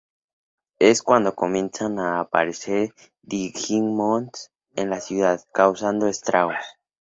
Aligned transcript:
Es 0.79 1.03
cuando 1.03 1.35
comienzan 1.35 1.99
a 1.99 2.21
aparecer 2.21 2.91
Digimons 3.21 4.51
en 4.75 4.89
la 4.89 4.99
ciudad, 4.99 5.45
causando 5.53 6.07
estragos. 6.07 6.55